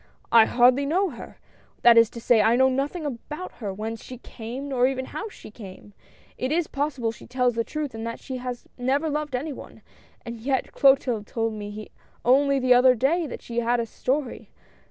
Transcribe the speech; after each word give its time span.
I 0.31 0.45
hardly 0.45 0.87
know 0.87 1.11
her^— 1.11 1.35
that 1.83 1.95
is 1.95 2.09
to 2.09 2.19
say, 2.19 2.41
I 2.41 2.55
know 2.55 2.69
nothing 2.69 3.05
about 3.05 3.51
her, 3.61 3.71
whence 3.71 4.03
she 4.03 4.17
came, 4.17 4.67
nor 4.67 4.87
even 4.87 5.05
how 5.05 5.29
she 5.29 5.51
came! 5.51 5.93
It 6.39 6.51
is 6.51 6.65
possible 6.65 7.11
she 7.11 7.27
tells 7.27 7.53
the 7.53 7.63
truth, 7.63 7.93
and 7.93 8.03
that 8.07 8.19
she 8.19 8.37
has 8.37 8.65
never 8.79 9.11
loved 9.11 9.35
any 9.35 9.53
one; 9.53 9.83
and 10.25 10.37
yet— 10.39 10.71
Clotilde 10.73 11.27
told 11.27 11.53
me 11.53 11.91
only 12.25 12.57
the 12.57 12.73
other 12.73 12.95
day 12.95 13.27
that 13.27 13.43
she 13.43 13.59
had 13.59 13.79
a 13.79 13.85
story. 13.85 14.49